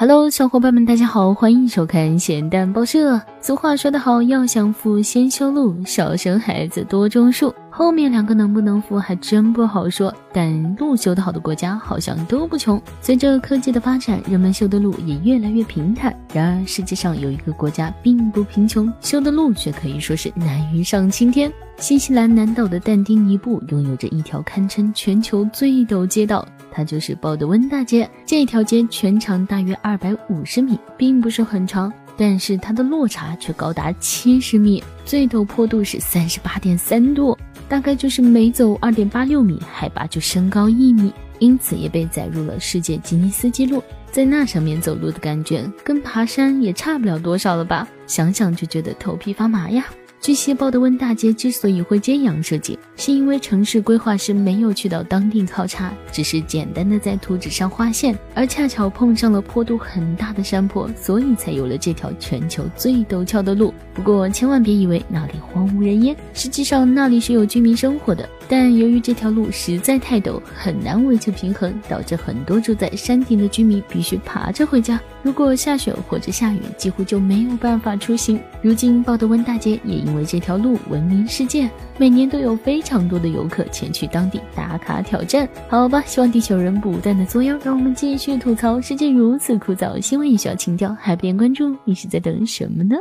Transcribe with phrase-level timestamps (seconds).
[0.00, 3.20] Hello，小伙伴们，大家好，欢迎收看咸蛋报社。
[3.42, 7.54] 俗话说得好，要想富先修路，少生孩子多种树。
[7.68, 12.80] 后面两个能不能富还真不好说，但路修得好的国家好像都不穷。
[13.02, 16.18] 随着科技的发展，人们修的路也越来越平坦。
[16.32, 21.52] 然而，世界上有一个国家并不贫穷，修的路却可以说是难于上青天。
[21.76, 26.46] 新西兰南岛的但丁尼布拥有着一条堪称全球最陡街道。
[26.72, 37.36] 它就是鲍德温大街，这条街全长大约二百五十米，并不是很长，但是它的落差却高达七十米，最陡坡度是三十八点三度，
[37.68, 43.82] 大概就是每走二点八六米，海拔就升高一米，因此也被载入了世界吉尼斯纪录。
[44.10, 47.86] 在那上面走路的感觉，跟爬山也差不了多少了吧？
[48.10, 49.86] 想想就觉得头皮发麻呀。
[50.20, 63.72] 据悉，鲍德温大街之所以会这样设计，是因为城市规划师没有去到当地考察，只是简单的在图纸上画线，而恰巧碰上了坡度很大的山坡，所以才有了这条全球最陡峭的路。
[63.94, 68.28] 不过，千万别以为那里荒无人烟，实际上那里是有居民生活的。
[68.46, 75.00] 但由于这条路实在太陡，很难维持平衡，导致很多住在山顶的居民必须爬着回家。
[75.22, 78.40] 如果下雪或者下雨，几乎就没有办法出行。
[78.62, 85.48] 如今，鲍德温大街也因为这条路闻名世界，每年都有非常多的游客前去当地打卡挑战。
[85.68, 91.76] 好吧，希望地球人不断的作妖，让我们继续吐槽世界如此枯燥，新闻也需要情调，还不点关注？
[91.84, 92.96] 你是在等什么呢？